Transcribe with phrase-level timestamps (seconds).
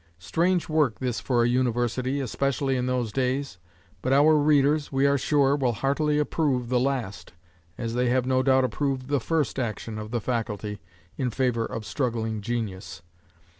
[0.17, 3.59] Strange work this for a university, especially in those days;
[4.01, 7.33] but our readers, we are sure, will heartily approve the last,
[7.77, 10.79] as they have no doubt approved the first action of the faculty
[11.17, 13.03] in favor of struggling genius.